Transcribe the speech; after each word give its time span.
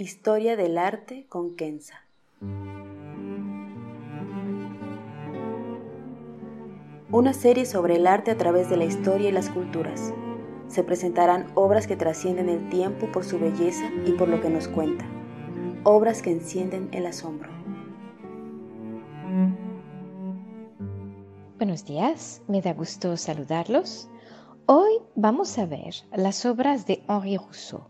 Historia 0.00 0.56
del 0.56 0.78
arte 0.78 1.26
con 1.28 1.56
Kenza. 1.56 2.06
Una 7.10 7.34
serie 7.34 7.66
sobre 7.66 7.96
el 7.96 8.06
arte 8.06 8.30
a 8.30 8.38
través 8.38 8.70
de 8.70 8.78
la 8.78 8.86
historia 8.86 9.28
y 9.28 9.32
las 9.32 9.50
culturas. 9.50 10.14
Se 10.68 10.82
presentarán 10.84 11.52
obras 11.54 11.86
que 11.86 11.96
trascienden 11.96 12.48
el 12.48 12.70
tiempo 12.70 13.12
por 13.12 13.24
su 13.24 13.38
belleza 13.38 13.90
y 14.06 14.12
por 14.12 14.28
lo 14.28 14.40
que 14.40 14.48
nos 14.48 14.68
cuenta. 14.68 15.04
Obras 15.84 16.22
que 16.22 16.30
encienden 16.30 16.88
el 16.92 17.04
asombro. 17.04 17.50
Buenos 21.58 21.84
días, 21.84 22.40
me 22.48 22.62
da 22.62 22.72
gusto 22.72 23.18
saludarlos. 23.18 24.08
Hoy 24.64 24.92
vamos 25.14 25.58
a 25.58 25.66
ver 25.66 25.92
las 26.10 26.46
obras 26.46 26.86
de 26.86 27.02
Henri 27.06 27.36
Rousseau. 27.36 27.82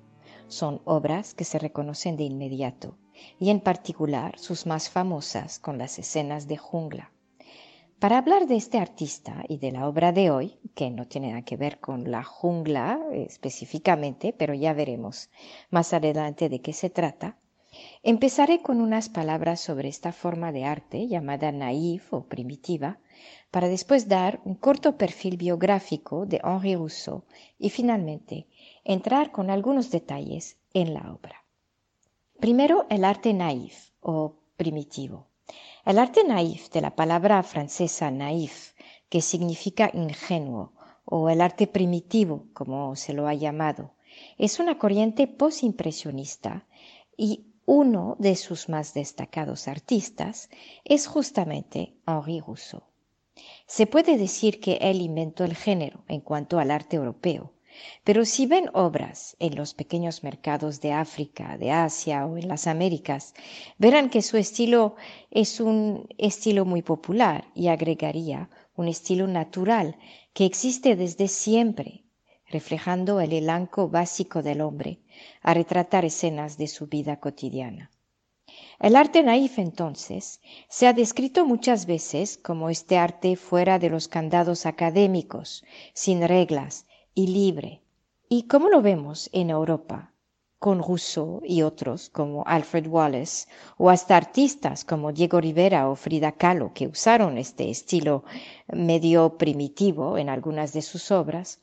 Son 0.51 0.83
obras 0.85 1.33
que 1.33 1.45
se 1.45 1.61
reconocen 1.61 2.17
de 2.17 2.25
inmediato, 2.25 2.99
y 3.39 3.51
en 3.51 3.61
particular 3.61 4.37
sus 4.37 4.67
más 4.67 4.91
famosas 4.91 5.61
con 5.61 5.79
las 5.79 6.01
escenas 6.01 6.49
de 6.49 6.57
jungla. 6.57 7.13
Para 8.01 8.19
hablar 8.19 8.49
de 8.49 8.57
este 8.57 8.79
artista 8.79 9.45
y 9.49 9.59
de 9.59 9.71
la 9.71 9.87
obra 9.87 10.11
de 10.11 10.33
hoy, 10.33 10.59
que 10.75 10.91
no 10.91 11.07
tiene 11.07 11.29
nada 11.29 11.43
que 11.43 11.57
ver 11.57 11.79
con 11.79 12.11
la 12.11 12.25
jungla 12.25 12.99
específicamente, 13.13 14.33
pero 14.33 14.53
ya 14.53 14.73
veremos 14.73 15.31
más 15.71 15.93
adelante 15.93 16.49
de 16.49 16.61
qué 16.61 16.73
se 16.73 16.91
trata, 16.91 17.39
empezaré 18.03 18.61
con 18.61 18.81
unas 18.81 19.09
palabras 19.09 19.61
sobre 19.61 19.89
esta 19.89 20.13
forma 20.13 20.51
de 20.51 20.65
arte 20.65 21.07
llamada 21.07 21.53
naïf 21.53 22.13
o 22.13 22.25
primitiva, 22.25 22.99
para 23.53 23.69
después 23.69 24.09
dar 24.09 24.41
un 24.45 24.57
corto 24.57 24.97
perfil 24.97 25.37
biográfico 25.37 26.27
de 26.27 26.41
Henri 26.43 26.75
Rousseau 26.75 27.23
y 27.57 27.71
finalmente 27.71 28.49
entrar 28.85 29.33
con 29.33 29.51
algunos 29.51 29.91
detalles 29.91 30.57
en 30.75 30.95
la 30.95 31.13
obra. 31.13 31.45
Primero, 32.39 32.87
el 32.89 33.05
arte 33.05 33.33
naïf 33.35 33.91
o 34.01 34.37
primitivo. 34.57 35.27
El 35.85 35.99
arte 35.99 36.25
naif 36.25 36.71
de 36.71 36.81
la 36.81 36.95
palabra 36.95 37.43
francesa 37.43 38.11
naif, 38.11 38.73
que 39.09 39.21
significa 39.21 39.91
ingenuo, 39.93 40.73
o 41.05 41.29
el 41.29 41.41
arte 41.41 41.67
primitivo, 41.67 42.47
como 42.53 42.95
se 42.97 43.13
lo 43.13 43.27
ha 43.27 43.35
llamado, 43.35 43.93
es 44.39 44.61
una 44.61 44.79
corriente 44.79 45.27
posimpresionista 45.27 46.67
y 47.17 47.47
uno 47.67 48.17
de 48.19 48.37
sus 48.37 48.69
más 48.69 48.95
destacados 48.95 49.69
artistas 49.69 50.51
es 50.85 51.07
justamente 51.07 51.95
Henri 52.07 52.41
Rousseau. 52.41 52.83
Se 53.67 53.87
puede 53.87 54.19
decir 54.19 54.61
que 54.61 54.79
él 54.81 55.01
inventó 55.01 55.45
el 55.45 55.57
género 55.57 56.05
en 56.09 56.21
cuanto 56.21 56.59
al 56.59 56.71
arte 56.71 56.97
europeo, 56.97 57.53
pero 58.05 58.25
si 58.25 58.47
ven 58.47 58.71
obras 58.73 59.37
en 59.39 59.55
los 59.57 59.75
pequeños 59.75 60.23
mercados 60.23 60.81
de 60.81 60.93
África, 60.93 61.57
de 61.59 61.71
Asia 61.71 62.27
o 62.27 62.37
en 62.37 62.49
las 62.49 62.67
Américas, 62.67 63.35
verán 63.79 64.11
que 64.11 64.23
su 64.23 64.37
estilo 64.37 64.97
es 65.31 65.61
un 65.61 66.09
estilo 66.19 66.65
muy 66.65 66.83
popular 66.83 67.47
y 67.55 67.69
agregaría 67.69 68.51
un 68.77 68.89
estilo 68.89 69.27
natural 69.27 69.97
que 70.33 70.45
existe 70.45 70.97
desde 70.97 71.29
siempre, 71.29 72.05
reflejando 72.49 73.21
el 73.21 73.33
elanco 73.33 73.89
básico 73.89 74.43
del 74.43 74.61
hombre, 74.61 75.01
a 75.43 75.55
retratar 75.55 76.05
escenas 76.05 76.57
de 76.57 76.67
su 76.67 76.87
vida 76.87 77.21
cotidiana. 77.21 77.91
El 78.81 78.97
arte 78.97 79.23
naif 79.23 79.59
entonces 79.59 80.41
se 80.69 80.87
ha 80.87 80.93
descrito 80.93 81.45
muchas 81.45 81.87
veces 81.87 82.39
como 82.39 82.71
este 82.71 82.97
arte 82.99 83.37
fuera 83.37 83.79
de 83.79 83.91
los 83.91 84.09
candados 84.09 84.67
académicos, 84.67 85.65
sin 85.93 86.27
reglas, 86.27 86.87
y 87.15 87.27
libre. 87.27 87.83
¿Y 88.29 88.45
cómo 88.45 88.69
lo 88.69 88.83
vemos 88.83 89.29
en 89.33 89.51
Europa? 89.51 90.13
Con 90.59 90.83
Rousseau 90.83 91.41
y 91.45 91.63
otros 91.63 92.11
como 92.11 92.45
Alfred 92.47 92.87
Wallace, 92.87 93.49
o 93.79 93.91
hasta 93.91 94.17
artistas 94.17 94.85
como 94.85 95.13
Diego 95.13 95.41
Rivera 95.41 95.89
o 95.89 95.97
Frida 95.97 96.33
Kahlo, 96.33 96.73
que 96.75 96.87
usaron 96.87 97.39
este 97.39 97.71
estilo 97.71 98.25
medio 98.69 99.39
primitivo 99.39 100.19
en 100.19 100.29
algunas 100.29 100.73
de 100.73 100.83
sus 100.83 101.11
obras, 101.11 101.61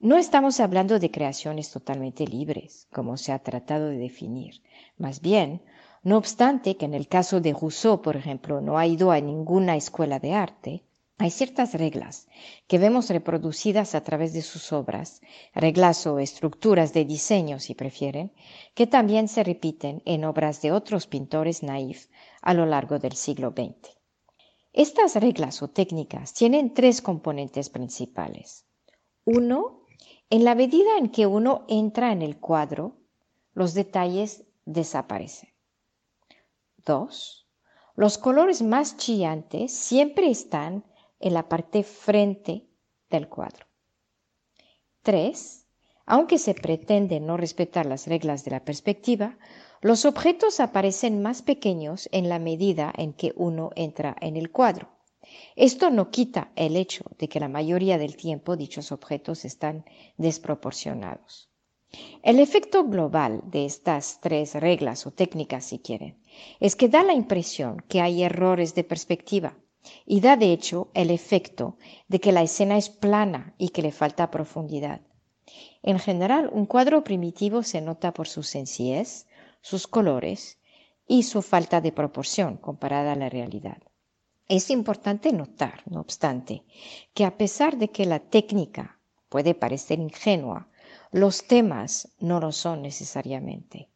no 0.00 0.16
estamos 0.16 0.60
hablando 0.60 0.98
de 0.98 1.10
creaciones 1.10 1.70
totalmente 1.70 2.26
libres, 2.26 2.88
como 2.92 3.16
se 3.16 3.32
ha 3.32 3.38
tratado 3.38 3.88
de 3.88 3.96
definir. 3.96 4.62
Más 4.98 5.20
bien, 5.20 5.62
no 6.02 6.18
obstante 6.18 6.76
que 6.76 6.84
en 6.84 6.94
el 6.94 7.08
caso 7.08 7.40
de 7.40 7.54
Rousseau, 7.54 8.02
por 8.02 8.16
ejemplo, 8.16 8.60
no 8.60 8.76
ha 8.76 8.86
ido 8.86 9.10
a 9.10 9.20
ninguna 9.20 9.76
escuela 9.76 10.18
de 10.18 10.34
arte, 10.34 10.84
hay 11.16 11.30
ciertas 11.30 11.74
reglas 11.74 12.26
que 12.66 12.78
vemos 12.78 13.08
reproducidas 13.08 13.94
a 13.94 14.02
través 14.02 14.32
de 14.32 14.42
sus 14.42 14.72
obras, 14.72 15.20
reglas 15.54 16.06
o 16.06 16.18
estructuras 16.18 16.92
de 16.92 17.04
diseño, 17.04 17.60
si 17.60 17.74
prefieren, 17.74 18.32
que 18.74 18.88
también 18.88 19.28
se 19.28 19.44
repiten 19.44 20.02
en 20.06 20.24
obras 20.24 20.60
de 20.60 20.72
otros 20.72 21.06
pintores 21.06 21.62
naif 21.62 22.08
a 22.42 22.52
lo 22.52 22.66
largo 22.66 22.98
del 22.98 23.12
siglo 23.12 23.52
XX. 23.56 23.96
Estas 24.72 25.14
reglas 25.14 25.62
o 25.62 25.68
técnicas 25.68 26.34
tienen 26.34 26.74
tres 26.74 27.00
componentes 27.00 27.70
principales. 27.70 28.66
Uno, 29.24 29.84
en 30.30 30.44
la 30.44 30.56
medida 30.56 30.98
en 30.98 31.10
que 31.10 31.26
uno 31.26 31.64
entra 31.68 32.10
en 32.10 32.22
el 32.22 32.40
cuadro, 32.40 32.96
los 33.52 33.72
detalles 33.72 34.44
desaparecen. 34.64 35.50
Dos, 36.84 37.46
los 37.94 38.18
colores 38.18 38.62
más 38.62 38.96
chillantes 38.96 39.72
siempre 39.72 40.28
están 40.28 40.84
en 41.24 41.32
la 41.32 41.48
parte 41.48 41.82
frente 41.82 42.66
del 43.08 43.28
cuadro. 43.30 43.66
3. 45.02 45.66
Aunque 46.04 46.36
se 46.38 46.52
pretende 46.52 47.18
no 47.18 47.38
respetar 47.38 47.86
las 47.86 48.06
reglas 48.06 48.44
de 48.44 48.50
la 48.50 48.62
perspectiva, 48.62 49.38
los 49.80 50.04
objetos 50.04 50.60
aparecen 50.60 51.22
más 51.22 51.40
pequeños 51.40 52.10
en 52.12 52.28
la 52.28 52.38
medida 52.38 52.92
en 52.94 53.14
que 53.14 53.32
uno 53.36 53.70
entra 53.74 54.14
en 54.20 54.36
el 54.36 54.50
cuadro. 54.50 54.90
Esto 55.56 55.88
no 55.88 56.10
quita 56.10 56.52
el 56.56 56.76
hecho 56.76 57.04
de 57.18 57.28
que 57.30 57.40
la 57.40 57.48
mayoría 57.48 57.96
del 57.96 58.16
tiempo 58.16 58.56
dichos 58.56 58.92
objetos 58.92 59.46
están 59.46 59.86
desproporcionados. 60.18 61.48
El 62.22 62.38
efecto 62.38 62.84
global 62.84 63.40
de 63.46 63.64
estas 63.64 64.20
tres 64.20 64.54
reglas 64.54 65.06
o 65.06 65.10
técnicas, 65.10 65.64
si 65.64 65.78
quieren, 65.78 66.20
es 66.60 66.76
que 66.76 66.90
da 66.90 67.02
la 67.02 67.14
impresión 67.14 67.82
que 67.88 68.02
hay 68.02 68.24
errores 68.24 68.74
de 68.74 68.84
perspectiva, 68.84 69.56
y 70.06 70.20
da 70.20 70.36
de 70.36 70.52
hecho 70.52 70.88
el 70.94 71.10
efecto 71.10 71.76
de 72.08 72.20
que 72.20 72.32
la 72.32 72.42
escena 72.42 72.76
es 72.76 72.88
plana 72.88 73.54
y 73.58 73.70
que 73.70 73.82
le 73.82 73.92
falta 73.92 74.30
profundidad. 74.30 75.00
En 75.82 75.98
general, 75.98 76.50
un 76.52 76.66
cuadro 76.66 77.04
primitivo 77.04 77.62
se 77.62 77.80
nota 77.80 78.12
por 78.12 78.26
su 78.26 78.42
sencillez, 78.42 79.26
sus 79.60 79.86
colores 79.86 80.58
y 81.06 81.24
su 81.24 81.42
falta 81.42 81.80
de 81.80 81.92
proporción 81.92 82.56
comparada 82.56 83.12
a 83.12 83.16
la 83.16 83.28
realidad. 83.28 83.78
Es 84.48 84.70
importante 84.70 85.32
notar, 85.32 85.82
no 85.86 86.00
obstante, 86.00 86.64
que 87.14 87.24
a 87.24 87.36
pesar 87.36 87.78
de 87.78 87.88
que 87.88 88.06
la 88.06 88.20
técnica 88.20 88.98
puede 89.28 89.54
parecer 89.54 89.98
ingenua, 89.98 90.68
los 91.10 91.46
temas 91.46 92.08
no 92.18 92.40
lo 92.40 92.52
son 92.52 92.82
necesariamente. 92.82 93.88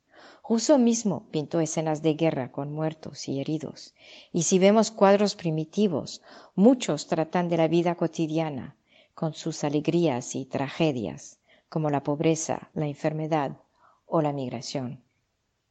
Rousseau 0.48 0.78
mismo 0.78 1.28
pintó 1.30 1.60
escenas 1.60 2.02
de 2.02 2.14
guerra 2.14 2.50
con 2.52 2.72
muertos 2.72 3.28
y 3.28 3.40
heridos, 3.40 3.94
y 4.32 4.42
si 4.44 4.58
vemos 4.58 4.90
cuadros 4.90 5.34
primitivos, 5.34 6.22
muchos 6.54 7.06
tratan 7.06 7.48
de 7.48 7.56
la 7.56 7.68
vida 7.68 7.94
cotidiana, 7.96 8.76
con 9.14 9.34
sus 9.34 9.64
alegrías 9.64 10.34
y 10.34 10.44
tragedias, 10.44 11.40
como 11.68 11.90
la 11.90 12.02
pobreza, 12.02 12.70
la 12.74 12.86
enfermedad 12.86 13.58
o 14.06 14.22
la 14.22 14.32
migración. 14.32 15.02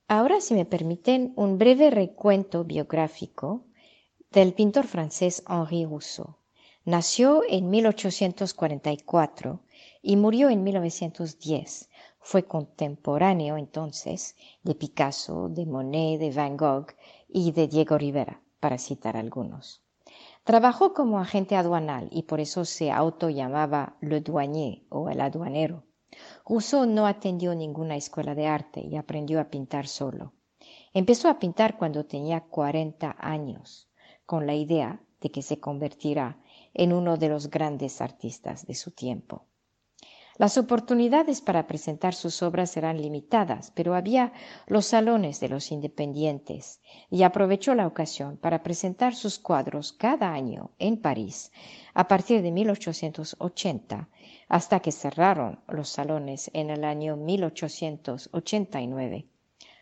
Ahora, 0.08 0.42
si 0.42 0.54
me 0.54 0.66
permiten, 0.66 1.34
un 1.36 1.58
breve 1.58 1.90
recuento 1.90 2.64
biográfico 2.64 3.66
del 4.32 4.54
pintor 4.54 4.86
francés 4.86 5.44
Henri 5.50 5.86
Rousseau. 5.86 6.36
Nació 6.86 7.42
en 7.50 7.70
1844 7.70 9.60
y 10.02 10.16
murió 10.16 10.50
en 10.50 10.64
1910. 10.64 11.90
Fue 12.30 12.44
contemporáneo 12.44 13.56
entonces 13.56 14.36
de 14.62 14.76
Picasso, 14.76 15.48
de 15.48 15.66
Monet, 15.66 16.20
de 16.20 16.30
Van 16.32 16.58
Gogh 16.58 16.88
y 17.30 17.54
de 17.54 17.70
Diego 17.70 17.98
Rivera, 17.98 18.42
para 18.60 18.78
citar 18.78 19.16
algunos. 19.16 19.82
Trabajó 20.44 20.94
como 20.94 21.20
agente 21.20 21.56
aduanal 21.56 22.10
y 22.12 22.24
por 22.24 22.42
eso 22.42 22.66
se 22.66 22.92
auto 22.92 23.30
llamaba 23.30 23.96
le 24.02 24.20
douanier 24.20 24.82
o 24.90 25.08
el 25.08 25.22
aduanero. 25.22 25.86
Rousseau 26.46 26.86
no 26.86 27.08
atendió 27.08 27.56
ninguna 27.56 27.96
escuela 27.96 28.36
de 28.36 28.48
arte 28.48 28.82
y 28.82 28.98
aprendió 28.98 29.40
a 29.40 29.46
pintar 29.46 29.88
solo. 29.88 30.34
Empezó 30.94 31.30
a 31.30 31.40
pintar 31.40 31.78
cuando 31.78 32.08
tenía 32.08 32.42
40 32.42 33.16
años, 33.20 33.88
con 34.26 34.46
la 34.46 34.54
idea 34.54 35.02
de 35.22 35.32
que 35.32 35.42
se 35.42 35.62
convertirá 35.62 36.42
en 36.74 36.92
uno 36.92 37.16
de 37.16 37.30
los 37.30 37.50
grandes 37.50 38.02
artistas 38.02 38.68
de 38.68 38.76
su 38.76 38.92
tiempo. 38.92 39.46
Las 40.38 40.58
oportunidades 40.60 41.42
para 41.42 41.66
presentar 41.66 42.14
sus 42.14 42.44
obras 42.44 42.78
eran 42.78 43.02
limitadas, 43.02 43.72
pero 43.74 43.96
había 43.96 44.34
los 44.68 44.86
salones 44.86 45.40
de 45.40 45.50
los 45.50 45.72
independientes 45.72 46.80
y 47.10 47.24
aprovechó 47.24 47.74
la 47.74 47.88
ocasión 47.88 48.38
para 48.38 48.62
presentar 48.62 49.16
sus 49.16 49.40
cuadros 49.40 49.94
cada 49.94 50.32
año 50.32 50.70
en 50.78 51.02
París 51.02 51.52
a 51.96 52.08
partir 52.08 52.44
de 52.44 52.52
1880 52.52 54.10
hasta 54.48 54.80
que 54.80 54.92
cerraron 54.92 55.60
los 55.68 55.90
salones 55.90 56.52
en 56.54 56.70
el 56.70 56.84
año 56.84 57.18
1889 57.18 59.26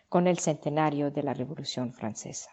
con 0.08 0.28
el 0.28 0.40
centenario 0.40 1.12
de 1.12 1.24
la 1.24 1.34
Revolución 1.34 1.92
Francesa. 1.92 2.52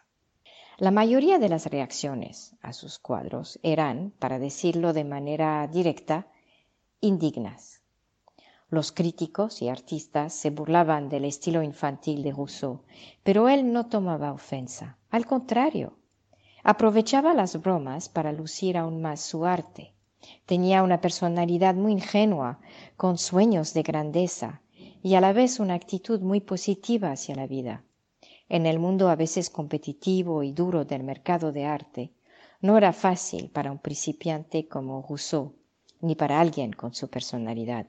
La 0.79 0.91
mayoría 0.91 1.39
de 1.39 1.49
las 1.49 1.67
reacciones 1.67 2.57
a 2.63 2.73
sus 2.73 2.99
cuadros 2.99 3.61
eran, 3.63 4.13
para 4.19 4.41
decirlo 4.41 4.93
de 4.93 5.05
manera 5.05 5.65
directa, 5.69 6.27
indignas. 7.01 7.82
Los 8.73 8.91
críticos 8.91 9.61
y 9.61 9.69
artistas 9.69 10.33
se 10.33 10.49
burlaban 10.49 11.11
del 11.11 11.27
estilo 11.27 11.63
infantil 11.63 12.23
de 12.23 12.33
Rousseau, 12.33 12.81
pero 13.23 13.51
él 13.51 13.71
no 13.71 13.87
tomaba 13.87 14.33
ofensa. 14.33 14.97
Al 15.11 15.27
contrario, 15.27 15.99
aprovechaba 16.65 17.35
las 17.35 17.61
bromas 17.61 18.09
para 18.09 18.33
lucir 18.33 18.79
aún 18.79 19.03
más 19.03 19.21
su 19.21 19.45
arte. 19.45 19.93
Tenía 20.47 20.83
una 20.83 21.03
personalidad 21.03 21.75
muy 21.75 21.93
ingenua, 21.93 22.61
con 22.97 23.19
sueños 23.19 23.75
de 23.75 23.83
grandeza 23.83 24.63
y 25.03 25.17
a 25.17 25.21
la 25.21 25.35
vez 25.35 25.61
una 25.61 25.75
actitud 25.75 26.23
muy 26.23 26.41
positiva 26.41 27.13
hacia 27.13 27.35
la 27.35 27.47
vida 27.47 27.85
en 28.49 28.67
el 28.67 28.79
mundo 28.79 29.09
a 29.09 29.17
veces 29.17 29.51
competitivo 29.51 30.43
y 30.43 30.53
duro 30.53 30.85
del 30.85 31.05
mercado 31.05 31.53
de 31.53 31.65
arte, 31.65 32.13
no 32.63 32.77
era 32.77 32.93
fácil 32.93 33.51
para 33.51 33.71
un 33.73 33.79
principiante 33.79 34.67
como 34.67 35.05
Rousseau, 35.09 35.55
ni 36.03 36.15
para 36.17 36.39
alguien 36.39 36.73
con 36.73 36.95
su 36.95 37.09
personalidad. 37.09 37.87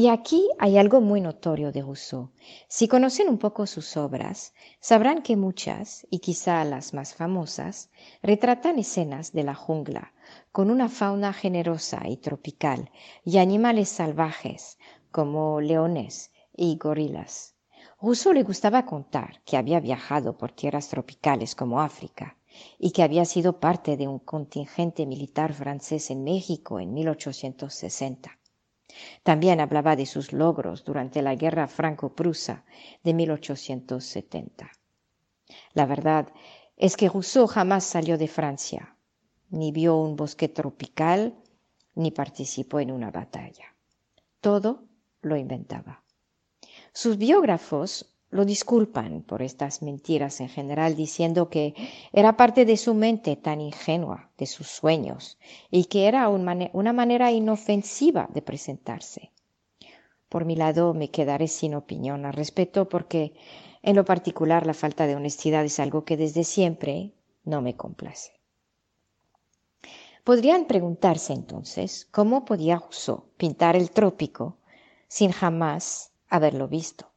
Y 0.00 0.08
aquí 0.08 0.48
hay 0.58 0.78
algo 0.78 1.02
muy 1.02 1.20
notorio 1.20 1.72
de 1.72 1.82
Rousseau. 1.82 2.30
Si 2.68 2.88
conocen 2.88 3.28
un 3.28 3.36
poco 3.36 3.66
sus 3.66 3.98
obras, 3.98 4.54
sabrán 4.80 5.20
que 5.20 5.36
muchas, 5.36 6.06
y 6.08 6.20
quizá 6.20 6.64
las 6.64 6.94
más 6.94 7.14
famosas, 7.14 7.90
retratan 8.22 8.78
escenas 8.78 9.32
de 9.32 9.42
la 9.42 9.54
jungla, 9.54 10.14
con 10.52 10.70
una 10.70 10.88
fauna 10.88 11.34
generosa 11.34 12.08
y 12.08 12.16
tropical, 12.16 12.90
y 13.26 13.36
animales 13.36 13.90
salvajes, 13.90 14.78
como 15.10 15.60
leones 15.60 16.32
y 16.56 16.78
gorilas. 16.78 17.56
Rousseau 18.00 18.32
le 18.32 18.42
gustaba 18.42 18.86
contar 18.86 19.42
que 19.44 19.58
había 19.58 19.80
viajado 19.80 20.38
por 20.38 20.50
tierras 20.52 20.88
tropicales 20.88 21.54
como 21.54 21.82
África 21.82 22.38
y 22.78 22.92
que 22.92 23.02
había 23.02 23.26
sido 23.26 23.60
parte 23.60 23.98
de 23.98 24.08
un 24.08 24.18
contingente 24.18 25.04
militar 25.04 25.52
francés 25.52 26.10
en 26.10 26.24
México 26.24 26.80
en 26.80 26.94
1860. 26.94 28.39
También 29.22 29.60
hablaba 29.60 29.96
de 29.96 30.06
sus 30.06 30.32
logros 30.32 30.84
durante 30.84 31.22
la 31.22 31.34
guerra 31.34 31.68
franco-prusa 31.68 32.64
de 33.02 33.14
1870. 33.14 34.70
La 35.74 35.86
verdad 35.86 36.32
es 36.76 36.96
que 36.96 37.08
Rousseau 37.08 37.46
jamás 37.46 37.84
salió 37.84 38.18
de 38.18 38.28
Francia, 38.28 38.96
ni 39.50 39.72
vio 39.72 39.96
un 39.96 40.16
bosque 40.16 40.48
tropical, 40.48 41.34
ni 41.94 42.10
participó 42.10 42.80
en 42.80 42.90
una 42.90 43.10
batalla. 43.10 43.74
Todo 44.40 44.84
lo 45.22 45.36
inventaba. 45.36 46.02
Sus 46.92 47.18
biógrafos 47.18 48.09
lo 48.30 48.44
disculpan 48.44 49.22
por 49.22 49.42
estas 49.42 49.82
mentiras 49.82 50.40
en 50.40 50.48
general, 50.48 50.94
diciendo 50.94 51.50
que 51.50 51.74
era 52.12 52.36
parte 52.36 52.64
de 52.64 52.76
su 52.76 52.94
mente 52.94 53.36
tan 53.36 53.60
ingenua, 53.60 54.30
de 54.38 54.46
sus 54.46 54.68
sueños, 54.68 55.38
y 55.70 55.86
que 55.86 56.06
era 56.06 56.28
una 56.28 56.92
manera 56.92 57.32
inofensiva 57.32 58.28
de 58.32 58.42
presentarse. 58.42 59.32
Por 60.28 60.44
mi 60.44 60.54
lado, 60.54 60.94
me 60.94 61.10
quedaré 61.10 61.48
sin 61.48 61.74
opinión 61.74 62.24
al 62.24 62.32
respecto 62.32 62.88
porque, 62.88 63.34
en 63.82 63.96
lo 63.96 64.04
particular, 64.04 64.64
la 64.64 64.74
falta 64.74 65.08
de 65.08 65.16
honestidad 65.16 65.64
es 65.64 65.80
algo 65.80 66.04
que 66.04 66.16
desde 66.16 66.44
siempre 66.44 67.12
no 67.44 67.60
me 67.62 67.74
complace. 67.74 68.32
Podrían 70.22 70.66
preguntarse 70.66 71.32
entonces 71.32 72.06
cómo 72.12 72.44
podía 72.44 72.76
Rousseau 72.76 73.24
pintar 73.36 73.74
el 73.74 73.90
trópico 73.90 74.58
sin 75.08 75.32
jamás 75.32 76.12
haberlo 76.28 76.68
visto. 76.68 77.09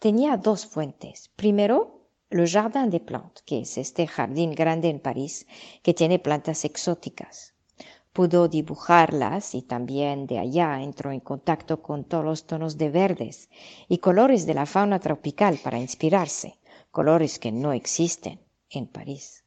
Tenía 0.00 0.36
dos 0.36 0.64
fuentes. 0.64 1.28
Primero, 1.34 2.06
le 2.30 2.46
Jardin 2.46 2.88
des 2.88 3.00
Plantes, 3.00 3.42
que 3.42 3.62
es 3.62 3.76
este 3.78 4.06
jardín 4.06 4.52
grande 4.52 4.90
en 4.90 5.00
París 5.00 5.44
que 5.82 5.92
tiene 5.92 6.20
plantas 6.20 6.64
exóticas. 6.64 7.54
Pudo 8.12 8.46
dibujarlas 8.46 9.56
y 9.56 9.62
también 9.62 10.28
de 10.28 10.38
allá 10.38 10.80
entró 10.82 11.10
en 11.10 11.18
contacto 11.18 11.82
con 11.82 12.04
todos 12.04 12.24
los 12.24 12.46
tonos 12.46 12.78
de 12.78 12.90
verdes 12.90 13.50
y 13.88 13.98
colores 13.98 14.46
de 14.46 14.54
la 14.54 14.66
fauna 14.66 15.00
tropical 15.00 15.58
para 15.64 15.80
inspirarse, 15.80 16.60
colores 16.92 17.40
que 17.40 17.50
no 17.50 17.72
existen 17.72 18.38
en 18.70 18.86
París. 18.86 19.42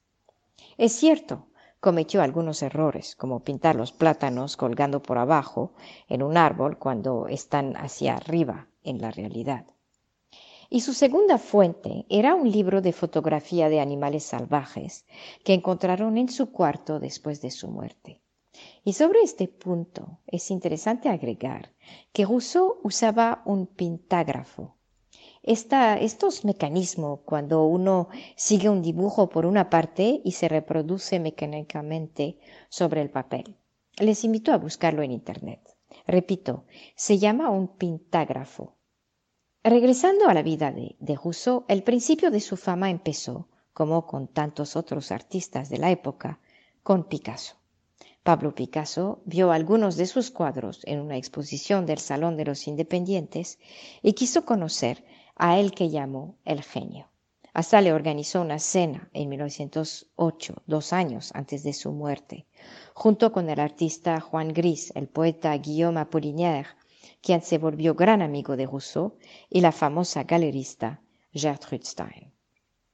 Es 0.77 0.92
cierto, 0.92 1.48
cometió 1.80 2.21
algunos 2.21 2.62
errores, 2.62 3.15
como 3.15 3.39
pintar 3.39 3.77
los 3.77 3.94
plátanos 3.94 4.57
colgando 4.57 5.01
por 5.01 5.18
abajo 5.18 5.71
en 6.09 6.24
un 6.24 6.36
árbol 6.36 6.77
cuando 6.77 7.30
están 7.30 7.77
hacia 7.77 8.18
arriba 8.18 8.68
en 8.83 9.00
la 9.00 9.12
realidad. 9.12 9.65
Y 10.74 10.80
su 10.80 10.94
segunda 10.94 11.38
fuente 11.38 12.06
era 12.08 12.34
un 12.34 12.50
libro 12.50 12.82
de 12.82 12.94
fotografía 12.94 13.68
de 13.68 13.82
animales 13.82 14.24
salvajes 14.24 15.06
que 15.44 15.54
encontraron 15.54 16.18
en 16.18 16.30
su 16.30 16.54
cuarto 16.54 17.01
después 17.01 17.42
de 17.42 17.51
su 17.51 17.68
muerte. 17.68 18.22
Y 18.86 18.94
sobre 18.94 19.20
este 19.22 19.50
punto 19.50 20.20
es 20.28 20.50
interesante 20.50 21.10
agregar 21.10 21.74
que 22.13 22.24
Rousseau 22.24 22.80
usaba 22.84 23.42
un 23.44 23.68
pintágrafo. 23.68 24.78
estos 25.44 26.46
mecanismos 26.46 27.20
cuando 27.25 27.66
uno 27.66 28.08
sigue 28.38 28.70
un 28.70 28.82
dibujo 28.82 29.28
por 29.28 29.46
una 29.46 29.70
parte 29.70 30.22
y 30.24 30.32
se 30.32 30.48
reproduce 30.48 31.20
mecánicamente 31.20 32.40
sobre 32.70 33.01
el 33.01 33.10
papel. 33.10 33.58
Les 33.98 34.24
invito 34.24 34.54
a 34.54 34.58
buscarlo 34.58 35.04
en 35.04 35.12
Internet. 35.12 35.60
Repito, 36.08 36.63
se 36.96 37.18
llama 37.18 37.50
un 37.50 37.68
pintágrafo. 37.68 38.78
Regresando 39.63 40.27
a 40.27 40.34
la 40.34 40.41
vida 40.41 40.72
de, 40.72 40.96
de 41.00 41.15
Rousseau, 41.15 41.65
el 41.68 41.84
principio 41.84 42.32
de 42.32 42.39
su 42.39 42.58
fama 42.58 42.89
empezó, 42.89 43.48
como 43.74 44.08
con 44.08 44.27
tantos 44.27 44.75
otros 44.75 45.12
artistas 45.12 45.70
de 45.70 45.77
la 45.77 45.91
época, 45.91 46.39
con 46.82 47.03
Picasso. 47.03 47.58
Pablo 48.24 48.56
Picasso 48.56 49.22
vio 49.25 49.51
algunos 49.51 49.98
de 49.98 50.08
sus 50.08 50.32
cuadros 50.32 50.82
en 50.86 51.00
una 51.00 51.15
exposición 51.15 51.86
del 51.86 52.00
Salón 52.00 52.38
de 52.38 52.46
los 52.46 52.68
Independientes 52.68 53.60
y 54.01 54.13
quiso 54.13 54.46
conocer 54.46 55.03
a 55.36 55.60
él 55.60 55.74
que 55.74 55.91
llamó 55.91 56.39
el 56.44 56.63
genio. 56.63 57.10
Hasta 57.53 57.82
le 57.82 57.94
organizó 57.94 58.41
una 58.41 58.58
cena 58.58 59.12
en 59.13 59.30
1908, 59.30 60.56
dos 60.65 60.91
años 60.91 61.32
antes 61.36 61.62
de 61.63 61.74
su 61.74 61.91
muerte, 61.91 62.48
junto 62.96 63.32
con 63.32 63.48
el 63.48 63.60
artista 63.60 64.20
Juan 64.22 64.53
Gris, 64.53 64.91
el 64.96 65.08
poeta 65.08 65.56
Guillaume 65.56 66.00
Apollinaire, 66.00 66.70
quien 67.22 67.42
se 67.42 67.58
volvió 67.58 67.96
gran 67.96 68.22
amigo 68.22 68.58
de 68.58 68.66
Rousseau, 68.66 69.18
y 69.50 69.62
la 69.62 69.72
famosa 69.72 70.24
galerista 70.24 71.01
Gertrude 71.34 71.86
Stein. 71.86 72.32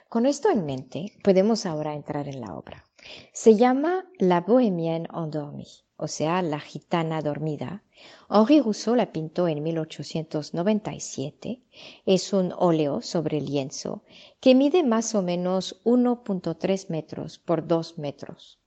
Con 0.09 0.25
esto 0.25 0.49
en 0.49 0.65
mente, 0.65 1.13
podemos 1.23 1.65
ahora 1.65 1.93
entrar 1.93 2.27
en 2.27 2.41
la 2.41 2.55
obra. 2.55 2.85
Se 3.33 3.55
llama 3.55 4.05
La 4.19 4.41
Bohémienne 4.41 5.07
endormie, 5.13 5.67
o 5.97 6.07
sea, 6.07 6.41
la 6.41 6.59
gitana 6.59 7.21
dormida. 7.21 7.83
Henri 8.29 8.61
Rousseau 8.61 8.95
la 8.95 9.11
pintó 9.11 9.47
en 9.47 9.63
1897. 9.63 11.61
Es 12.05 12.33
un 12.33 12.53
óleo 12.57 13.01
sobre 13.01 13.41
lienzo 13.41 14.03
que 14.39 14.55
mide 14.55 14.83
más 14.83 15.15
o 15.15 15.21
menos 15.21 15.81
1.3 15.83 16.89
metros 16.89 17.39
por 17.39 17.67
2 17.67 17.97
metros 17.97 18.59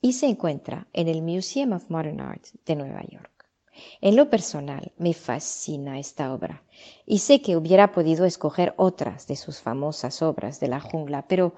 y 0.00 0.12
se 0.12 0.26
encuentra 0.26 0.86
en 0.92 1.08
el 1.08 1.22
Museum 1.22 1.72
of 1.72 1.90
Modern 1.90 2.20
Art 2.20 2.46
de 2.64 2.76
Nueva 2.76 3.02
York. 3.08 3.35
En 4.00 4.16
lo 4.16 4.30
personal, 4.30 4.92
me 4.98 5.14
fascina 5.14 5.98
esta 5.98 6.32
obra 6.32 6.62
y 7.04 7.18
sé 7.18 7.42
que 7.42 7.56
hubiera 7.56 7.92
podido 7.92 8.24
escoger 8.24 8.74
otras 8.76 9.26
de 9.26 9.36
sus 9.36 9.60
famosas 9.60 10.22
obras 10.22 10.60
de 10.60 10.68
la 10.68 10.80
jungla, 10.80 11.26
pero 11.28 11.54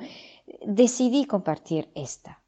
decidí 0.66 1.24
compartir 1.24 1.90
esta. 1.94 2.42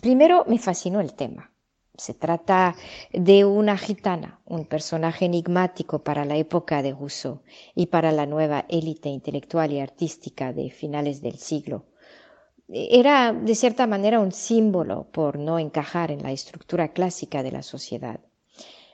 Primero 0.00 0.44
me 0.46 0.58
fascinó 0.58 1.00
el 1.00 1.14
tema. 1.14 1.52
Se 1.96 2.14
trata 2.14 2.76
de 3.12 3.44
una 3.44 3.76
gitana, 3.76 4.40
un 4.46 4.64
personaje 4.64 5.26
enigmático 5.26 6.02
para 6.02 6.24
la 6.24 6.36
época 6.36 6.82
de 6.82 6.92
Rousseau 6.92 7.42
y 7.74 7.86
para 7.86 8.10
la 8.10 8.24
nueva 8.24 8.64
élite 8.68 9.10
intelectual 9.10 9.72
y 9.72 9.80
artística 9.80 10.52
de 10.54 10.70
finales 10.70 11.20
del 11.20 11.38
siglo. 11.38 11.84
Era, 12.68 13.32
de 13.32 13.54
cierta 13.54 13.86
manera, 13.86 14.20
un 14.20 14.32
símbolo 14.32 15.10
por 15.10 15.38
no 15.38 15.58
encajar 15.58 16.10
en 16.10 16.22
la 16.22 16.30
estructura 16.30 16.92
clásica 16.92 17.42
de 17.42 17.52
la 17.52 17.62
sociedad. 17.62 18.20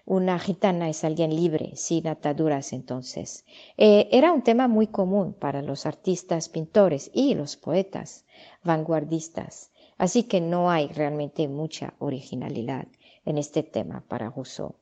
Una 0.06 0.38
gitana 0.38 0.88
es 0.88 1.04
alguien 1.04 1.36
libre, 1.36 1.76
sin 1.76 2.08
ataduras 2.08 2.72
entonces. 2.72 3.44
Eh, 3.76 4.08
era 4.10 4.32
un 4.32 4.42
tema 4.42 4.68
muy 4.68 4.86
común 4.86 5.34
para 5.34 5.60
los 5.60 5.84
artistas, 5.84 6.48
pintores 6.48 7.10
y 7.12 7.34
los 7.34 7.58
poetas 7.58 8.24
vanguardistas 8.64 9.70
Así 9.98 10.24
que 10.24 10.40
no 10.40 10.70
hay 10.70 10.88
realmente 10.88 11.48
mucha 11.48 11.94
originalidad 11.98 12.86
en 13.24 13.38
este 13.38 13.62
tema 13.62 14.04
para 14.06 14.30
Rousseau. 14.30 14.76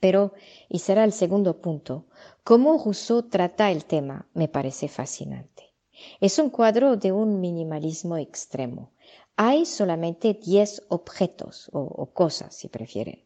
Pero, 0.00 0.32
y 0.68 0.80
será 0.80 1.04
el 1.04 1.12
segundo 1.12 1.60
punto, 1.60 2.06
cómo 2.44 2.82
Rousseau 2.82 3.22
trata 3.22 3.70
el 3.70 3.84
tema 3.84 4.28
me 4.34 4.48
parece 4.48 4.88
fascinante. 4.88 5.72
Es 6.20 6.38
un 6.38 6.50
cuadro 6.50 6.96
de 6.96 7.12
un 7.12 7.40
minimalismo 7.40 8.18
extremo. 8.18 8.92
Hay 9.36 9.64
solamente 9.64 10.34
diez 10.34 10.82
objetos 10.88 11.70
o, 11.72 11.80
o 11.80 12.12
cosas, 12.12 12.54
si 12.54 12.68
prefieren. 12.68 13.25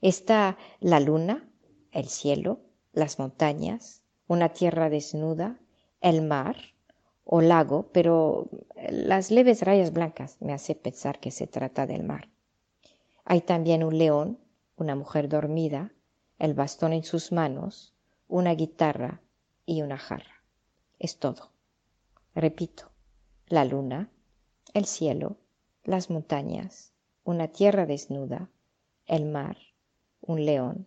Está 0.00 0.58
la 0.80 1.00
luna, 1.00 1.48
el 1.92 2.08
cielo, 2.08 2.60
las 2.92 3.18
montañas, 3.18 4.02
una 4.26 4.50
tierra 4.50 4.90
desnuda, 4.90 5.58
el 6.00 6.22
mar, 6.22 6.56
o 7.24 7.40
lago, 7.40 7.90
pero 7.92 8.48
las 8.90 9.30
leves 9.30 9.62
rayas 9.62 9.92
blancas 9.92 10.36
me 10.40 10.52
hacen 10.52 10.76
pensar 10.76 11.20
que 11.20 11.30
se 11.30 11.46
trata 11.46 11.86
del 11.86 12.02
mar. 12.02 12.28
Hay 13.24 13.40
también 13.42 13.84
un 13.84 13.98
león, 13.98 14.40
una 14.76 14.96
mujer 14.96 15.28
dormida, 15.28 15.92
el 16.38 16.54
bastón 16.54 16.92
en 16.92 17.04
sus 17.04 17.30
manos, 17.30 17.94
una 18.26 18.54
guitarra 18.54 19.20
y 19.64 19.82
una 19.82 19.96
jarra. 19.96 20.42
Es 20.98 21.18
todo. 21.18 21.52
Repito, 22.34 22.90
la 23.46 23.64
luna, 23.64 24.10
el 24.74 24.86
cielo, 24.86 25.36
las 25.84 26.10
montañas, 26.10 26.92
una 27.22 27.48
tierra 27.48 27.86
desnuda, 27.86 28.50
el 29.10 29.24
mar, 29.24 29.56
un 30.20 30.46
león, 30.46 30.86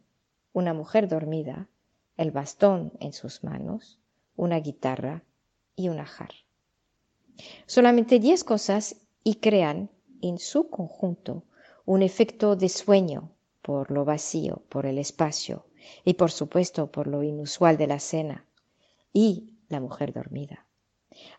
una 0.54 0.74
mujer 0.74 1.10
dormida, 1.10 1.68
el 2.16 2.32
bastón 2.32 2.94
en 3.02 3.12
sus 3.12 3.44
manos, 3.44 4.00
una 4.38 4.62
guitarra 4.62 5.24
y 5.76 5.90
una 5.90 6.06
jarra. 6.06 6.34
Solamente 7.66 8.20
diez 8.20 8.46
cosas 8.46 8.96
y 9.26 9.36
crean 9.36 9.90
en 10.22 10.38
su 10.38 10.70
conjunto 10.70 11.44
un 11.84 12.02
efecto 12.02 12.56
de 12.56 12.70
sueño 12.70 13.30
por 13.62 13.92
lo 13.92 14.06
vacío, 14.06 14.64
por 14.70 14.86
el 14.86 15.00
espacio 15.00 15.66
y 16.06 16.14
por 16.14 16.32
supuesto 16.32 16.90
por 16.92 17.08
lo 17.08 17.24
inusual 17.24 17.76
de 17.76 17.88
la 17.88 18.00
cena 18.00 18.46
y 19.12 19.58
la 19.68 19.82
mujer 19.82 20.14
dormida. 20.14 20.66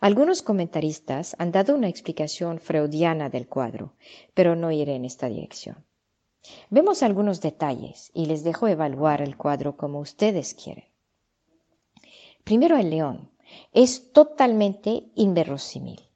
Algunos 0.00 0.43
comentaristas 0.43 1.35
han 1.38 1.50
dado 1.50 1.75
una 1.75 1.88
explicación 1.88 2.59
freudiana 2.59 3.31
del 3.31 3.49
cuadro, 3.49 3.95
pero 4.35 4.55
no 4.55 4.71
iré 4.71 4.97
en 4.97 5.07
esta 5.07 5.31
dirección. 5.31 5.83
Vemos 6.71 7.03
algunos 7.03 7.41
detalles 7.41 8.11
y 8.15 8.27
les 8.27 8.45
dejo 8.45 8.69
evaluar 8.69 9.23
el 9.23 9.37
cuadro 9.37 9.77
como 9.77 10.01
ustedes 10.01 10.55
quieren. 10.55 10.85
Primero 12.45 12.77
el 12.77 12.91
león 12.91 13.31
es 13.73 14.13
totalmente 14.13 15.11
inverosímil. 15.15 16.09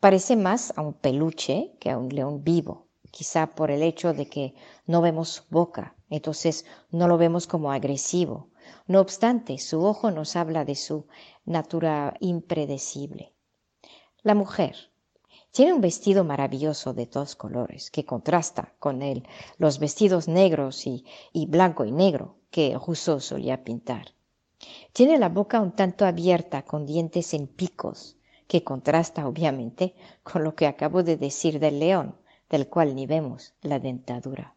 Parece 0.00 0.36
más 0.36 0.72
a 0.76 0.82
un 0.82 0.94
peluche 0.94 1.76
que 1.80 1.90
a 1.90 1.98
un 1.98 2.08
león 2.08 2.42
vivo, 2.44 2.88
quizá 3.10 3.46
por 3.54 3.70
el 3.70 3.82
hecho 3.82 4.12
de 4.12 4.28
que 4.28 4.54
no 4.86 5.00
vemos 5.00 5.46
boca, 5.50 5.94
entonces 6.10 6.64
no 6.90 7.08
lo 7.08 7.16
vemos 7.16 7.46
como 7.46 7.72
agresivo. 7.72 8.50
No 8.86 9.00
obstante, 9.00 9.58
su 9.58 9.84
ojo 9.84 10.10
nos 10.10 10.36
habla 10.36 10.64
de 10.64 10.74
su 10.74 11.06
natura 11.44 12.16
impredecible. 12.20 13.32
La 14.22 14.34
mujer 14.34 14.90
tiene 15.56 15.72
un 15.72 15.80
vestido 15.80 16.22
maravilloso 16.22 16.92
de 16.92 17.06
dos 17.06 17.34
colores 17.34 17.90
que 17.90 18.04
contrasta 18.04 18.74
con 18.78 19.00
él 19.00 19.26
los 19.56 19.78
vestidos 19.78 20.28
negros 20.28 20.86
y, 20.86 21.02
blanco 21.46 21.86
y 21.86 21.92
negro 21.92 22.36
que 22.50 22.76
Rousseau 22.76 23.20
solía 23.20 23.64
pintar. 23.64 24.12
Tiene 24.92 25.16
la 25.16 25.30
boca 25.30 25.62
un 25.62 25.72
tanto 25.72 26.04
abierta 26.04 26.60
con 26.60 26.84
dientes 26.84 27.32
en 27.32 27.46
picos, 27.46 28.18
que 28.46 28.64
contrasta 28.64 29.26
obviamente 29.26 29.94
con 30.22 30.44
lo 30.44 30.54
que 30.54 30.66
acabo 30.66 31.02
de 31.02 31.16
decir 31.16 31.58
del 31.58 31.78
león, 31.78 32.16
del 32.50 32.68
cual 32.68 32.94
ni 32.94 33.06
vemos 33.06 33.54
la 33.62 33.78
dentadura. 33.78 34.54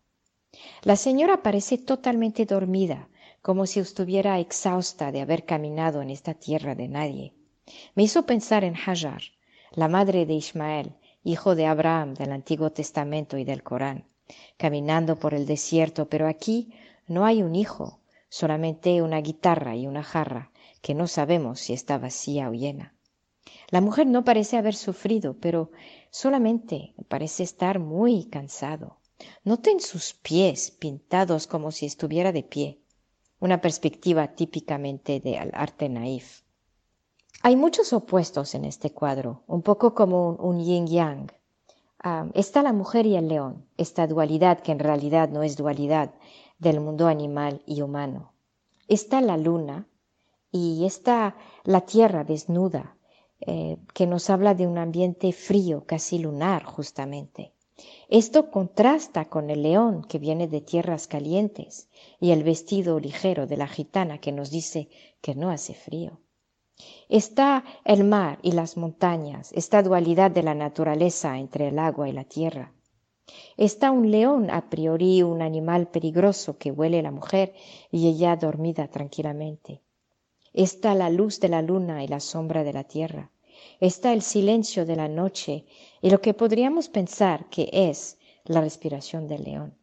La 0.84 0.98
señora 0.98 1.42
parece 1.42 1.78
totalmente 1.78 2.46
dormida, 2.46 3.08
como 3.42 3.68
si 3.68 3.80
estuviera 3.80 4.38
exhausta 4.38 5.14
de 5.14 5.22
haber 5.22 5.46
caminado 5.46 6.02
en 6.02 6.10
esta 6.10 6.34
tierra 6.34 6.76
de 6.76 6.90
nadie. 6.90 7.34
Me 7.96 8.04
hizo 8.04 8.26
pensar 8.26 8.66
en 8.66 8.76
Hajar, 8.76 9.22
la 9.72 9.88
madre 9.88 10.26
de 10.26 10.34
Ismael, 10.34 10.96
hijo 11.24 11.56
de 11.56 11.66
Abraham 11.66 12.14
del 12.16 12.32
Antiguo 12.32 12.72
Testamento 12.72 13.38
y 13.38 13.44
del 13.44 13.64
Corán, 13.64 14.08
caminando 14.58 15.18
por 15.18 15.34
el 15.34 15.46
desierto, 15.46 16.10
pero 16.10 16.28
aquí 16.28 16.74
no 17.08 17.26
hay 17.26 17.44
un 17.44 17.56
hijo, 17.56 18.00
solamente 18.30 19.02
una 19.02 19.22
guitarra 19.22 19.76
y 19.76 19.88
una 19.88 20.04
jarra, 20.04 20.52
que 20.82 20.94
no 20.94 21.08
sabemos 21.08 21.60
si 21.60 21.74
está 21.74 21.98
vacía 21.98 22.50
o 22.50 22.54
llena. 22.54 22.96
La 23.70 23.82
mujer 23.82 24.08
no 24.08 24.24
parece 24.24 24.58
haber 24.58 24.76
sufrido, 24.76 25.38
pero 25.40 25.72
solamente 26.10 26.94
parece 27.08 27.44
estar 27.44 27.80
muy 27.80 28.26
cansado. 28.26 28.98
Noten 29.44 29.80
sus 29.80 30.14
pies 30.14 30.72
pintados 30.72 31.46
como 31.46 31.72
si 31.72 31.86
estuviera 31.86 32.32
de 32.32 32.44
pie, 32.44 32.80
una 33.40 33.62
perspectiva 33.62 34.34
típicamente 34.34 35.20
de 35.20 35.38
arte 35.38 35.90
naif. 35.90 36.42
Hay 37.42 37.56
muchos 37.56 37.94
opuestos 37.94 38.54
en 38.54 38.66
este 38.66 38.92
cuadro, 38.92 39.44
un 39.48 39.62
poco 39.62 39.94
como 39.94 40.32
un, 40.32 40.60
yin-yang. 40.60 41.32
Ah, 42.04 42.28
está 42.34 42.62
la 42.64 42.74
mujer 42.74 43.06
y 43.06 43.16
el 43.16 43.30
león, 43.30 43.66
esta 43.78 44.08
dualidad 44.08 44.60
que 44.60 44.72
en 44.72 44.80
realidad 44.80 45.30
no 45.30 45.44
es 45.44 45.56
dualidad, 45.56 46.12
del 46.60 46.82
mundo 46.82 47.08
animal 47.08 47.62
y 47.66 47.82
humano. 47.82 48.34
Está 48.90 49.22
la 49.22 49.38
luna 49.38 49.88
y 50.52 50.86
está 50.86 51.38
la 51.64 51.82
tierra 51.82 52.24
desnuda, 52.24 52.98
eh, 53.40 53.78
que 53.94 54.06
nos 54.06 54.30
habla 54.30 54.54
de 54.54 54.68
un 54.68 54.78
ambiente 54.78 55.32
frío, 55.32 55.86
casi 55.86 56.20
lunar 56.20 56.66
justamente. 56.66 57.54
Esto 58.10 58.52
contrasta 58.52 59.26
con 59.26 59.50
el 59.50 59.64
león 59.64 60.04
que 60.04 60.20
viene 60.20 60.50
de 60.50 60.60
tierras 60.60 61.08
calientes 61.08 61.88
y 62.20 62.32
el 62.32 62.44
vestido 62.44 63.00
ligero 63.00 63.48
de 63.48 63.56
la 63.56 63.68
gitana 63.68 64.18
que 64.18 64.34
nos 64.34 64.52
dice 64.52 64.90
que 65.22 65.36
no 65.36 65.50
hace 65.50 65.74
frío. 65.74 66.20
Está 67.10 67.64
el 67.86 68.04
mar 68.04 68.40
y 68.44 68.52
las 68.52 68.78
montañas, 68.78 69.52
esta 69.54 69.82
dualidad 69.82 70.32
de 70.32 70.44
la 70.44 70.54
naturaleza 70.54 71.40
entre 71.40 71.70
el 71.70 71.80
agua 71.80 72.08
y 72.08 72.12
la 72.12 72.24
tierra. 72.24 72.72
Está 73.58 73.92
un 73.92 74.12
león 74.12 74.50
a 74.50 74.70
priori 74.70 75.22
un 75.24 75.42
animal 75.42 75.88
peligroso 75.88 76.58
que 76.58 76.72
huele 76.72 77.02
la 77.02 77.12
mujer 77.12 77.54
y 77.92 78.08
ella 78.08 78.36
dormida 78.36 78.88
tranquilamente. 78.88 79.82
Está 80.54 80.96
la 80.96 81.10
luz 81.10 81.40
de 81.40 81.50
la 81.50 81.62
luna 81.62 82.04
y 82.04 82.08
la 82.08 82.20
sombra 82.20 82.64
de 82.64 82.74
la 82.74 82.84
tierra. 82.84 83.32
Está 83.80 84.14
el 84.14 84.22
silencio 84.22 84.86
de 84.86 84.96
la 84.96 85.08
noche 85.08 85.66
y 86.02 86.10
lo 86.10 86.22
que 86.22 86.34
podríamos 86.34 86.90
pensar 86.90 87.50
que 87.50 87.70
es 87.72 88.18
la 88.46 88.62
respiración 88.62 89.28
del 89.28 89.44
león. 89.44 89.78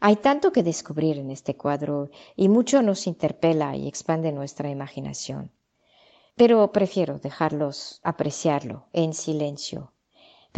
Hay 0.00 0.16
tanto 0.16 0.52
que 0.52 0.62
descubrir 0.62 1.18
en 1.18 1.30
este 1.30 1.56
cuadro 1.56 2.10
y 2.34 2.48
mucho 2.48 2.82
nos 2.82 3.06
interpela 3.06 3.76
y 3.76 3.86
expande 3.86 4.32
nuestra 4.32 4.70
imaginación. 4.70 5.52
Pero 6.38 6.72
prefiero 6.72 7.18
dejarlos 7.18 8.00
apreciarlo 8.02 8.86
en 8.94 9.12
silencio 9.12 9.92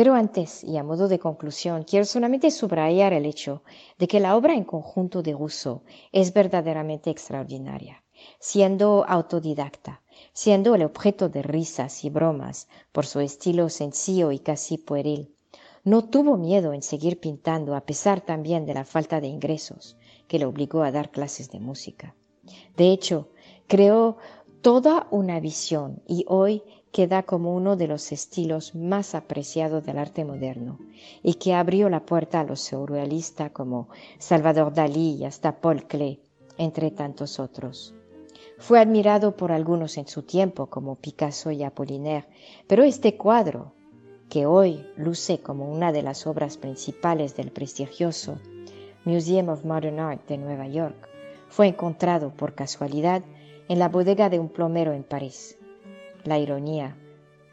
pero 0.00 0.14
antes, 0.14 0.62
y 0.64 0.76
a 0.76 0.84
modo 0.84 1.08
de 1.08 1.18
conclusión, 1.18 1.82
quiero 1.82 2.04
solamente 2.04 2.50
subrayar 2.50 3.12
el 3.12 3.26
hecho 3.26 3.62
de 3.98 4.06
que 4.06 4.20
la 4.20 4.36
obra 4.36 4.54
en 4.54 4.64
conjunto 4.64 5.22
de 5.22 5.32
Rousseau 5.32 5.82
es 6.12 6.32
verdaderamente 6.32 7.10
extraordinaria, 7.10 8.02
siendo 8.38 9.04
autodidacta, 9.06 10.00
siendo 10.32 10.74
el 10.74 10.84
objeto 10.84 11.28
de 11.28 11.42
risas 11.42 12.04
y 12.04 12.10
bromas 12.10 12.68
por 12.92 13.04
su 13.04 13.20
estilo 13.20 13.68
sencillo 13.68 14.30
y 14.30 14.38
casi 14.38 14.78
pueril. 14.78 15.34
No 15.82 16.04
tuvo 16.04 16.36
miedo 16.36 16.72
en 16.72 16.82
seguir 16.82 17.18
pintando 17.18 17.74
a 17.74 17.80
pesar 17.80 18.20
también 18.20 18.66
de 18.66 18.74
la 18.74 18.84
falta 18.84 19.20
de 19.20 19.26
ingresos 19.26 19.96
que 20.28 20.38
le 20.38 20.46
obligó 20.46 20.82
a 20.82 20.92
dar 20.92 21.10
clases 21.10 21.50
de 21.50 21.58
música. 21.58 22.14
De 22.76 22.90
hecho, 22.90 23.28
creó 23.66 24.18
toda 24.62 25.06
una 25.10 25.40
visión 25.40 26.02
y 26.06 26.24
hoy 26.28 26.62
queda 26.92 27.22
como 27.22 27.54
uno 27.54 27.76
de 27.76 27.86
los 27.86 28.12
estilos 28.12 28.74
más 28.74 29.14
apreciados 29.14 29.84
del 29.86 29.98
arte 29.98 30.24
moderno 30.24 30.78
y 31.22 31.34
que 31.34 31.54
abrió 31.54 31.88
la 31.88 32.04
puerta 32.04 32.40
a 32.40 32.44
los 32.44 32.60
surrealistas 32.60 33.52
como 33.52 33.88
Salvador 34.18 34.74
Dalí 34.74 35.16
y 35.16 35.24
hasta 35.24 35.60
Paul 35.60 35.86
Klee, 35.86 36.20
entre 36.58 36.90
tantos 36.90 37.38
otros. 37.38 37.94
Fue 38.58 38.78
admirado 38.78 39.36
por 39.36 39.52
algunos 39.52 39.96
en 39.96 40.06
su 40.06 40.22
tiempo, 40.22 40.66
como 40.66 40.96
Picasso 40.96 41.50
y 41.50 41.62
Apollinaire, 41.62 42.26
pero 42.66 42.82
este 42.82 43.16
cuadro, 43.16 43.72
que 44.28 44.44
hoy 44.44 44.86
luce 44.96 45.40
como 45.40 45.70
una 45.70 45.92
de 45.92 46.02
las 46.02 46.26
obras 46.26 46.58
principales 46.58 47.34
del 47.34 47.50
prestigioso 47.50 48.38
Museum 49.04 49.48
of 49.48 49.64
Modern 49.64 49.98
Art 49.98 50.28
de 50.28 50.36
Nueva 50.36 50.68
York, 50.68 51.08
fue 51.48 51.68
encontrado 51.68 52.30
por 52.30 52.54
casualidad 52.54 53.22
en 53.70 53.78
la 53.78 53.88
bodega 53.88 54.28
de 54.28 54.40
un 54.40 54.48
plomero 54.48 54.92
en 54.92 55.04
París. 55.04 55.56
La 56.24 56.40
ironía 56.40 56.96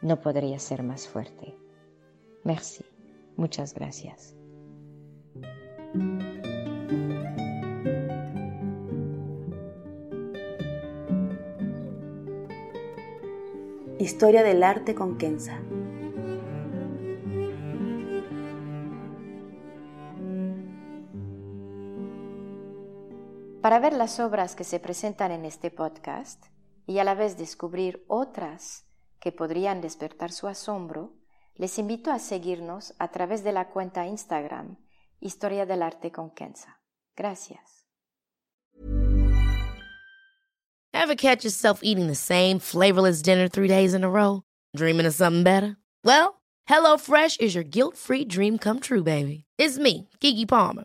no 0.02 0.20
podría 0.20 0.58
ser 0.58 0.82
más 0.82 1.06
fuerte. 1.06 1.54
Merci. 2.42 2.84
Muchas 3.36 3.72
gracias. 3.72 4.34
Historia 14.00 14.42
del 14.42 14.64
arte 14.64 14.96
con 14.96 15.18
Kenza. 15.18 15.60
Para 23.68 23.80
ver 23.80 23.92
las 23.92 24.18
obras 24.18 24.56
que 24.56 24.64
se 24.64 24.80
presentan 24.80 25.30
en 25.30 25.44
este 25.44 25.70
podcast 25.70 26.42
y 26.86 27.00
a 27.00 27.04
la 27.04 27.12
vez 27.12 27.36
descubrir 27.36 28.02
otras 28.08 28.86
que 29.20 29.30
podrían 29.30 29.82
despertar 29.82 30.32
su 30.32 30.48
asombro, 30.48 31.12
les 31.54 31.78
invito 31.78 32.10
a 32.10 32.18
seguirnos 32.18 32.94
a 32.98 33.08
través 33.08 33.44
de 33.44 33.52
la 33.52 33.68
cuenta 33.68 34.06
Instagram 34.06 34.78
Historia 35.20 35.66
del 35.66 35.82
Arte 35.82 36.10
con 36.10 36.30
Kenza. 36.30 36.80
Gracias. 37.14 37.84
Ever 40.94 41.14
catch 41.14 41.44
yourself 41.44 41.80
eating 41.82 42.06
the 42.06 42.14
same 42.14 42.58
flavorless 42.60 43.20
dinner 43.20 43.50
three 43.50 43.68
days 43.68 43.92
in 43.92 44.02
a 44.02 44.08
row? 44.08 44.44
Dreaming 44.74 45.04
of 45.04 45.12
something 45.12 45.42
better? 45.42 45.76
Well, 46.02 46.40
HelloFresh 46.70 47.38
is 47.38 47.54
your 47.54 47.64
guilt-free 47.64 48.24
dream 48.24 48.56
come 48.56 48.80
true, 48.80 49.02
baby. 49.02 49.44
It's 49.58 49.76
me, 49.76 50.08
Kiki 50.20 50.46
Palmer. 50.46 50.84